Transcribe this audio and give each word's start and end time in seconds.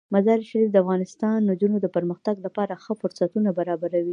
مزارشریف 0.13 0.69
د 0.71 0.75
افغان 0.83 1.01
نجونو 1.49 1.77
د 1.81 1.87
پرمختګ 1.95 2.35
لپاره 2.45 2.81
ښه 2.83 2.93
فرصتونه 3.01 3.49
برابروي. 3.59 4.09